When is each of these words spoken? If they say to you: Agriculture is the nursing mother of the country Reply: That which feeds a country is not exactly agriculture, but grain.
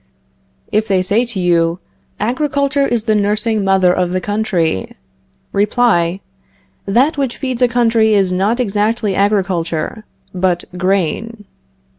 If 0.71 0.87
they 0.87 1.03
say 1.03 1.25
to 1.25 1.39
you: 1.39 1.77
Agriculture 2.19 2.87
is 2.87 3.03
the 3.03 3.13
nursing 3.13 3.63
mother 3.63 3.93
of 3.93 4.13
the 4.13 4.19
country 4.19 4.95
Reply: 5.51 6.21
That 6.87 7.19
which 7.19 7.37
feeds 7.37 7.61
a 7.61 7.67
country 7.67 8.15
is 8.15 8.31
not 8.31 8.59
exactly 8.59 9.13
agriculture, 9.15 10.03
but 10.33 10.63
grain. 10.75 11.45